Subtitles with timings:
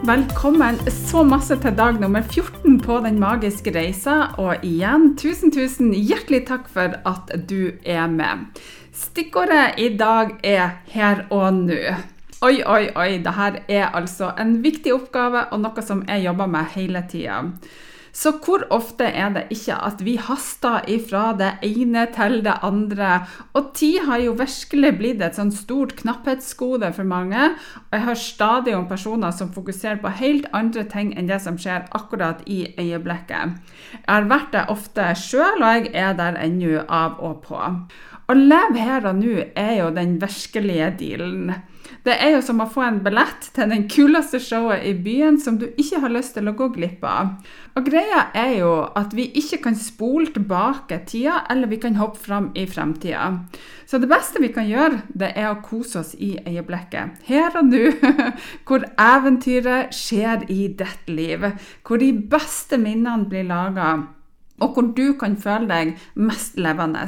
[0.00, 4.30] Velkommen så masse til dag nummer 14 på Den magiske reisa.
[4.40, 8.46] Og igjen, tusen, tusen hjertelig takk for at du er med.
[8.96, 11.94] Stikkordet i dag er 'her og nå'.
[12.40, 13.18] Oi, oi, oi.
[13.18, 17.42] Dette er altså en viktig oppgave og noe som jeg jobber med hele tida.
[18.12, 23.20] Så hvor ofte er det ikke at vi haster ifra det ene til det andre?
[23.54, 27.52] Og tid har jo virkelig blitt et sånn stort knapphetsgode for mange.
[27.86, 31.58] Og jeg har stadig om personer som fokuserer på helt andre ting enn det som
[31.60, 33.58] skjer akkurat i øyeblikket.
[33.94, 37.60] Jeg har vært det ofte sjøl, og jeg er der ennå av og på.
[38.30, 41.54] Å leve her og nå er jo den virkelige dealen.
[42.04, 45.58] Det er jo som å få en billett til den kuleste showet i byen som
[45.60, 47.34] du ikke har lyst til å gå glipp av.
[47.78, 52.20] Og greia er jo at vi ikke kan spole tilbake tida, eller vi kan hoppe
[52.20, 53.28] fram i fremtida.
[53.86, 57.20] Så det beste vi kan gjøre, det er å kose oss i øyeblikket.
[57.28, 57.90] Her og nå,
[58.66, 61.50] hvor eventyret skjer i ditt liv.
[61.86, 63.92] Hvor de beste minnene blir laga
[64.60, 67.06] og hvor du kan føle deg mest levende.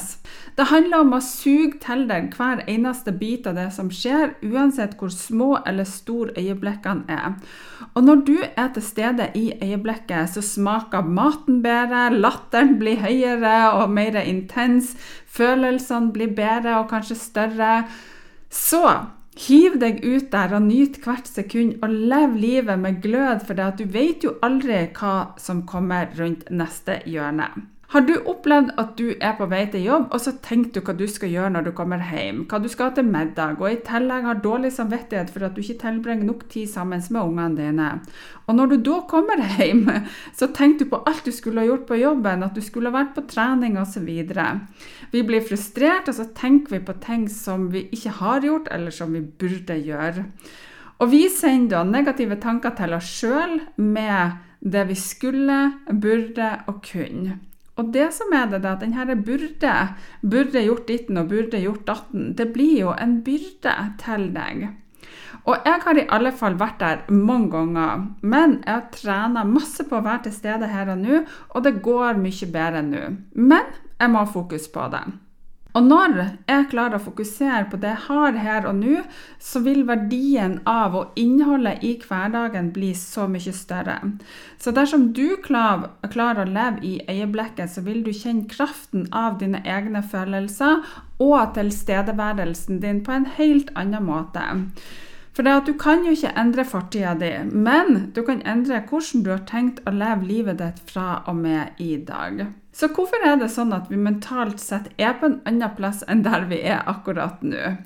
[0.57, 4.97] Det handler om å suge til deg hver eneste bit av det som skjer, uansett
[5.01, 7.39] hvor små eller store øyeblikkene er.
[7.93, 13.73] Og når du er til stede i øyeblikket, så smaker maten bedre, latteren blir høyere
[13.81, 14.95] og mer intens,
[15.27, 17.75] følelsene blir bedre og kanskje større.
[18.53, 18.85] Så
[19.33, 23.87] Hiv deg ut der og nyt hvert sekund, og lev livet med glød, for du
[23.89, 27.49] vet jo aldri hva som kommer rundt neste hjørne.
[27.93, 30.95] Har du opplevd at du er på vei til jobb, og så tenker du hva
[30.97, 33.83] du skal gjøre når du kommer hjem, hva du skal ha til middag, og i
[33.85, 37.91] tillegg har dårlig samvittighet for at du ikke tilbringer nok tid sammen med ungene dine.
[38.49, 39.85] Og når du da kommer hjem,
[40.39, 42.97] så tenker du på alt du skulle ha gjort på jobben, at du skulle ha
[42.97, 44.09] vært på trening osv.
[45.13, 48.97] Vi blir frustrert, og så tenker vi på ting som vi ikke har gjort, eller
[49.03, 50.29] som vi burde gjøre.
[50.97, 56.87] Og vi sender da negative tanker til oss sjøl med det vi skulle, burde og
[56.89, 57.43] kunne.
[57.81, 59.73] Og det som er det, er at denne burde,
[60.21, 64.69] burde gjort ditten og burde gjort datten, det blir jo en byrde til deg.
[65.49, 69.89] Og jeg har i alle fall vært der mange ganger, men jeg har trena masse
[69.89, 73.03] på å være til stede her og nå, og det går mye bedre nå.
[73.35, 75.03] Men jeg må ha fokus på det.
[75.73, 78.99] Og når jeg klarer å fokusere på det jeg har her og nå,
[79.41, 83.97] så vil verdien av og innholdet i hverdagen bli så mye større.
[84.61, 89.63] Så dersom du klarer å leve i øyeblikket, så vil du kjenne kraften av dine
[89.65, 90.85] egne følelser
[91.23, 94.45] og tilstedeværelsen din på en helt annen måte.
[95.33, 99.23] For det at du kan jo ikke endre fortida di, men du kan endre hvordan
[99.25, 102.45] du har tenkt å leve livet ditt fra og med i dag.
[102.73, 106.25] Så hvorfor er det sånn at vi mentalt sett er på en annen plass enn
[106.25, 107.77] der vi er akkurat nå?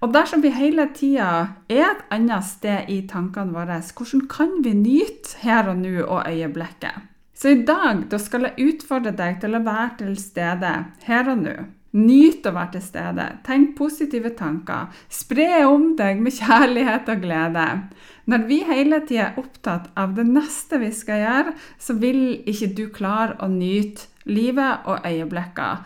[0.00, 1.30] Og dersom vi hele tida
[1.68, 6.24] er et annet sted i tankene våre, hvordan kan vi nyte her og nå og
[6.26, 7.06] øyeblikket?
[7.36, 10.72] Så i dag da skal jeg utfordre deg til å være til stede
[11.06, 11.54] her og nå.
[11.98, 13.24] Nyt å være til stede.
[13.46, 14.92] Tenk positive tanker.
[15.10, 17.66] Spre om deg med kjærlighet og glede.
[18.30, 22.70] Når vi hele tida er opptatt av det neste vi skal gjøre, så vil ikke
[22.78, 25.82] du klare å nyte livet og øyeblikkene.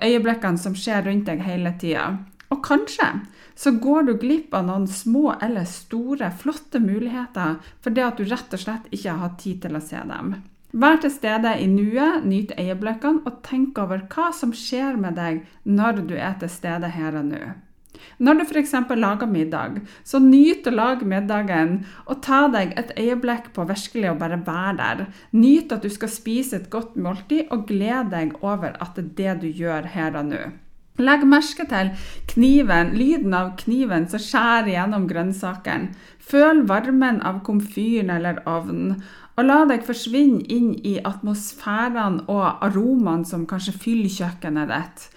[0.00, 2.06] Øyeblikkene som skjer rundt deg hele tida.
[2.48, 3.10] Og kanskje
[3.54, 8.56] så går du glipp av noen små eller store, flotte muligheter fordi at du rett
[8.56, 10.34] og slett ikke har hatt tid til å se dem.
[10.74, 15.44] Vær til stede i nuet, nyt øyeblikkene og tenk over hva som skjer med deg
[15.62, 17.42] når du er til stede her og nå.
[18.18, 18.72] Når du f.eks.
[18.90, 24.18] lager middag, så nyt å lage middagen og ta deg et øyeblikk på virkelig å
[24.18, 25.06] bare være der.
[25.30, 29.38] Nyt at du skal spise et godt måltid, og gled deg over at det er
[29.38, 30.44] det du gjør her og nå.
[31.02, 31.88] Legg merke til
[32.30, 35.90] kniven, lyden av kniven som skjærer gjennom grønnsakene.
[36.22, 39.00] Føl varmen av komfyren eller ovnen.
[39.34, 45.08] Og la deg forsvinne inn i atmosfærene og aromaene som kanskje fyller kjøkkenet ditt.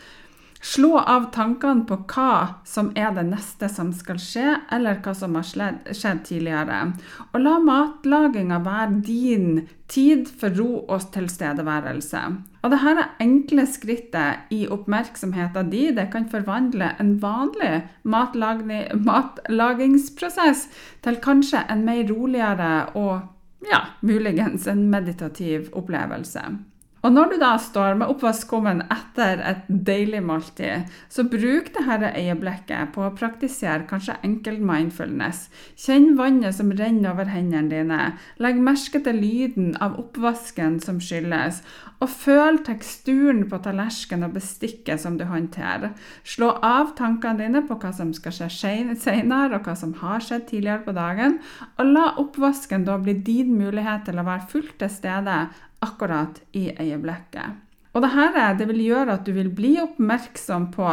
[0.68, 5.36] Slå av tankene på hva som er det neste som skal skje, eller hva som
[5.38, 6.94] har skjedd tidligere.
[7.30, 12.22] Og la matlaginga være din tid for ro og tilstedeværelse.
[12.66, 20.68] Og dette enkle skrittet i oppmerksomheten din det kan forvandle en vanlig matlagingsprosess
[21.06, 23.22] til kanskje en mer roligere og
[23.71, 26.42] ja, muligens en meditativ opplevelse.
[27.07, 32.92] Og når du da står med oppvaskkummen etter et deilig måltid, så bruk dette øyeblikket
[32.92, 35.45] på å praktisere kanskje enkel mindfulness.
[35.80, 38.01] Kjenn vannet som renner over hendene dine.
[38.44, 41.62] Legg merke til lyden av oppvasken som skylles.
[42.04, 45.95] Og føl teksturen på tallerkenen og bestikket som du håndterer.
[46.27, 48.51] Slå av tankene dine på hva som skal skje
[49.00, 51.39] senere, og hva som har skjedd tidligere på dagen.
[51.80, 55.39] Og la oppvasken da bli din mulighet til å være fullt til stede
[55.85, 57.63] akkurat i øyeblikket.
[57.97, 60.85] Og dette det vil gjøre at du vil bli oppmerksom på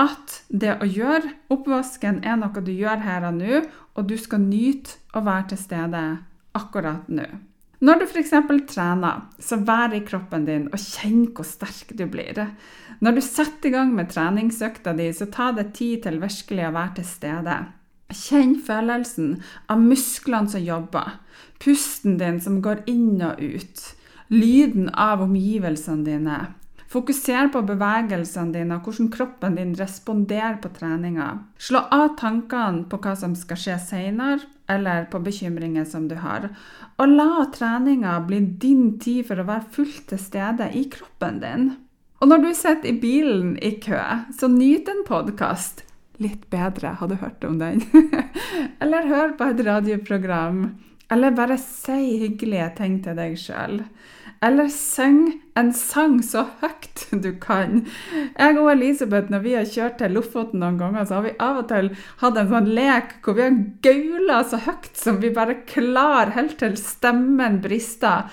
[0.00, 3.62] at det å gjøre oppvasken er noe du gjør her og nå,
[3.94, 6.04] og du skal nyte å være til stede
[6.58, 7.26] akkurat nå.
[7.84, 8.32] Når du f.eks.
[8.70, 12.38] trener, så vær i kroppen din og kjenn hvor sterk du blir.
[13.04, 16.74] Når du setter i gang med treningsøkta di, så ta deg tid til virkelig å
[16.76, 17.58] være til stede.
[18.14, 19.34] Kjenn følelsen
[19.72, 21.18] av musklene som jobber,
[21.60, 23.84] pusten din som går inn og ut
[24.28, 26.38] lyden av omgivelsene dine.
[26.94, 31.30] Fokuser på bevegelsene dine og hvordan kroppen din responderer på treninga.
[31.58, 36.48] Slå av tankene på hva som skal skje seinere, eller på bekymringer som du har.
[37.02, 41.66] Og la treninga bli din tid for å være fullt til stede i kroppen din.
[42.22, 44.00] Og når du sitter i bilen i kø,
[44.32, 45.82] så nyt en podkast.
[46.22, 47.82] Litt bedre, har du hørt om den?
[48.82, 50.68] eller hør på et radioprogram.
[51.14, 53.82] Eller bare si hyggelige ting til deg sjøl.
[54.44, 55.20] Eller syng
[55.56, 57.84] en sang så høyt du kan.
[58.34, 61.60] Jeg og Elisabeth, når vi har kjørt til Lofoten noen ganger, så har vi av
[61.62, 65.60] og til hatt en sånn lek hvor vi har gaula så høyt som vi bare
[65.70, 68.26] klarer, helt til stemmen brister.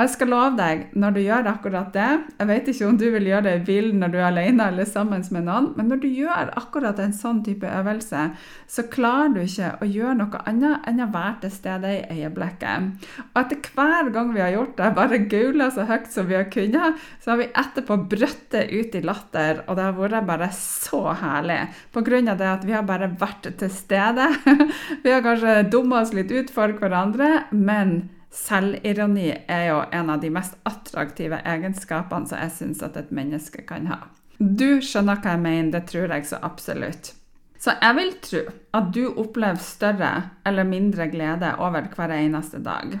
[0.00, 3.02] Og jeg skal love deg, når du gjør akkurat det Jeg vet ikke om du
[3.12, 5.98] vil gjøre det i bilen når du er alene eller sammen med noen, men når
[6.00, 8.22] du gjør akkurat en sånn type øvelse,
[8.64, 12.86] så klarer du ikke å gjøre noe annet enn å være til stede i øyeblikket.
[13.26, 16.48] Og etter hver gang vi har gjort det, bare gaula så høyt som vi har
[16.54, 20.48] kunnet, så har vi etterpå brøtt det ut i latter, og det har vært bare
[20.56, 21.58] så herlig.
[21.92, 24.30] På grunn av det at vi har bare vært til stede.
[25.04, 27.98] Vi har kanskje dumma oss litt ut for hverandre, men
[28.30, 33.64] Selvironi er jo en av de mest attraktive egenskapene som jeg syns at et menneske
[33.66, 34.04] kan ha.
[34.38, 37.12] Du skjønner hva jeg mener, det tror jeg så absolutt.
[37.60, 38.40] Så jeg vil tro
[38.78, 40.12] at du opplever større
[40.48, 42.94] eller mindre glede over hver eneste dag.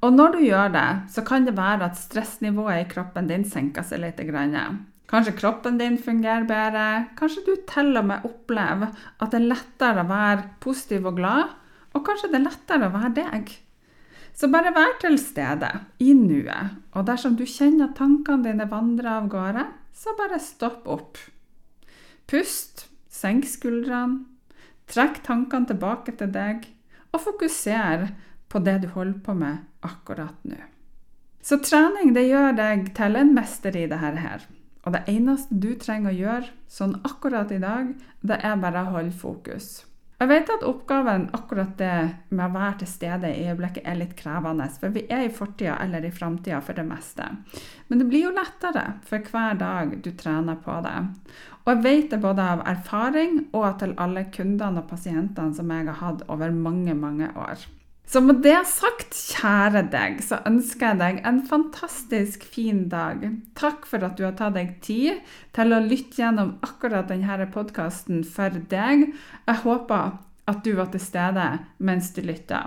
[0.00, 3.84] Og når du gjør det, så kan det være at stressnivået i kroppen din senker
[3.84, 4.22] seg litt.
[5.10, 6.84] Kanskje kroppen din fungerer bedre.
[7.18, 11.50] Kanskje du til og med opplever at det er lettere å være positiv og glad.
[11.90, 13.52] Og kanskje det er lettere å være deg.
[14.40, 15.68] Så bare vær til stede
[16.00, 20.86] i nuet, og dersom du kjenner at tankene dine vandrer av gårde, så bare stopp
[20.88, 21.20] opp.
[22.24, 24.22] Pust, senk skuldrene,
[24.88, 26.64] trekk tankene tilbake til deg,
[27.12, 28.06] og fokuser
[28.48, 30.56] på det du holder på med akkurat nå.
[31.44, 34.48] Så trening det gjør deg til en mester i dette her.
[34.88, 37.92] Og det eneste du trenger å gjøre sånn akkurat i dag,
[38.24, 39.82] det er bare å holde fokus.
[40.20, 41.94] Jeg vet at oppgaven akkurat det
[42.28, 45.78] med å være til stede i øyeblikket er litt krevende, for vi er i fortida
[45.80, 47.24] eller i framtida for det meste.
[47.88, 50.98] Men det blir jo lettere for hver dag du trener på det.
[51.64, 55.88] Og jeg vet det både av erfaring og til alle kundene og pasientene som jeg
[55.88, 57.64] har hatt over mange, mange år.
[58.10, 63.22] Så med det sagt, kjære deg, så ønsker jeg deg en fantastisk fin dag.
[63.54, 65.20] Takk for at du har tatt deg tid
[65.54, 69.12] til å lytte gjennom akkurat denne podkasten for deg.
[69.46, 70.18] Jeg håper
[70.50, 71.46] at du var til stede
[71.78, 72.64] mens du lytta,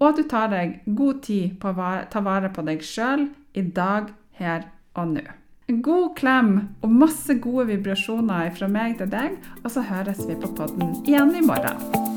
[0.00, 3.68] og at du tar deg god tid på å ta vare på deg sjøl i
[3.68, 4.08] dag,
[4.40, 5.30] her og nå.
[5.68, 10.38] En god klem og masse gode vibrasjoner fra meg til deg, og så høres vi
[10.38, 12.07] på podden igjen i morgen.